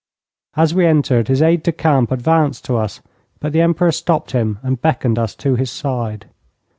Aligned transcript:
As 0.55 0.73
we 0.73 0.87
entered, 0.87 1.27
his 1.27 1.43
aide 1.43 1.61
de 1.61 1.71
camp 1.71 2.09
advanced 2.11 2.65
to 2.65 2.75
us, 2.75 3.01
but 3.39 3.53
the 3.53 3.61
Emperor 3.61 3.91
stopped 3.91 4.31
him 4.31 4.57
and 4.63 4.81
beckoned 4.81 5.19
us 5.19 5.35
to 5.35 5.53
his 5.53 5.69
side. 5.69 6.25